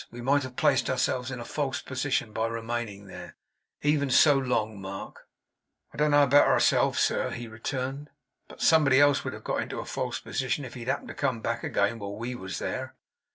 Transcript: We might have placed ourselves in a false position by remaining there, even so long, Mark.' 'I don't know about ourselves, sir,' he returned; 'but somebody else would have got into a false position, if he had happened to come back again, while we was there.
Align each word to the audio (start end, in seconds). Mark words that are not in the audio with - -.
We 0.09 0.19
might 0.21 0.41
have 0.41 0.55
placed 0.55 0.89
ourselves 0.89 1.29
in 1.29 1.39
a 1.39 1.45
false 1.45 1.79
position 1.79 2.33
by 2.33 2.47
remaining 2.47 3.05
there, 3.05 3.35
even 3.83 4.09
so 4.09 4.35
long, 4.35 4.81
Mark.' 4.81 5.27
'I 5.93 5.97
don't 5.97 6.09
know 6.09 6.23
about 6.23 6.47
ourselves, 6.47 6.99
sir,' 6.99 7.29
he 7.29 7.47
returned; 7.47 8.09
'but 8.47 8.63
somebody 8.63 8.99
else 8.99 9.23
would 9.23 9.33
have 9.33 9.43
got 9.43 9.61
into 9.61 9.77
a 9.77 9.85
false 9.85 10.19
position, 10.19 10.65
if 10.65 10.73
he 10.73 10.79
had 10.79 10.89
happened 10.89 11.09
to 11.09 11.13
come 11.13 11.39
back 11.39 11.63
again, 11.63 11.99
while 11.99 12.15
we 12.15 12.33
was 12.33 12.57
there. 12.57 12.95